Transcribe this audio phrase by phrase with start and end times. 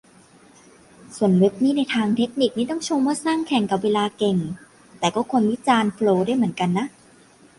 [1.15, 4.37] ส่วนเว็บนี่ ในทางเทคนิคนี่ต้องชมว่าสร้างแข่งกับเวลาเก่ง
[4.99, 6.87] แต่ก็ควรวิจารณ์โฟลวได้เหมือนกันนะ